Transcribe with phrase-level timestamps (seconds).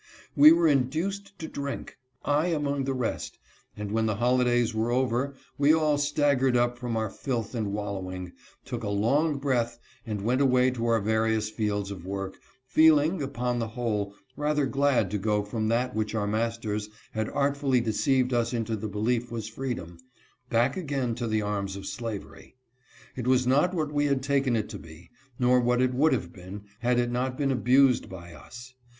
[0.35, 3.37] We were induced to drink, I among the rest,
[3.77, 8.31] and when the holidays were over we all staggered up from our filth and wallowing,
[8.65, 13.59] took a long breath, and went away to our various fields of work, feeling, upon
[13.59, 18.33] the whole, rather glad to go from that which our masters had artfully de ceived
[18.33, 19.99] us into the belief was freedom,
[20.49, 22.55] back again to the arms of slavery.
[23.15, 26.33] It was not what we had taken it to be, nor what it would have
[26.33, 28.73] been, had it not been abused by us.